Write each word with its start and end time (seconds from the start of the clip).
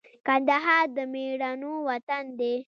کندهار 0.27 0.85
د 0.95 0.97
مېړنو 1.13 1.73
وطن 1.89 2.25
دی 2.39 2.55